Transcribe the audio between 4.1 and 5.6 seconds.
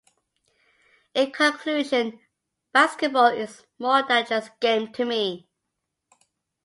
just a game to me.